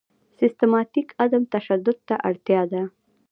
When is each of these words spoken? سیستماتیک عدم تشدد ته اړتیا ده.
سیستماتیک 0.37 1.07
عدم 1.23 1.43
تشدد 1.53 1.97
ته 2.07 2.15
اړتیا 2.29 2.61
ده. 2.71 2.81